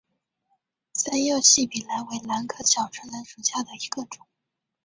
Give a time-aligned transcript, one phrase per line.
[0.93, 4.25] 三药细笔兰为兰科小唇兰属下的一个种。